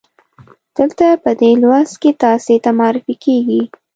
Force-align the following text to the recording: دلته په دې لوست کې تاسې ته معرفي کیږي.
دلته 0.77 1.05
په 1.23 1.31
دې 1.39 1.51
لوست 1.61 1.95
کې 2.01 2.11
تاسې 2.23 2.53
ته 2.63 2.69
معرفي 2.79 3.15
کیږي. 3.25 3.61